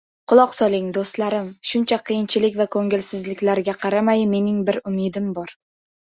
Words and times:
Quloq 0.31 0.53
soling, 0.59 0.85
do‘stlarim, 0.97 1.51
shuncha 1.71 1.99
qiyinchilik 2.07 2.57
va 2.63 2.67
ko‘ngilsizliklarga 2.77 3.77
qaramay, 3.85 4.27
mening 4.35 4.67
bir 4.73 4.83
umidim 4.95 5.31
bor. 5.39 5.57